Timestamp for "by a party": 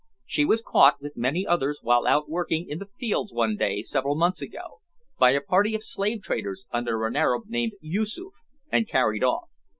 5.19-5.75